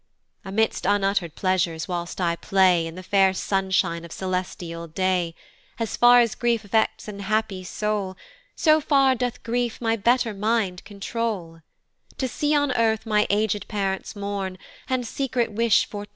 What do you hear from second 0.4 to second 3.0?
"Amidst unutter'd pleasures whilst I play "In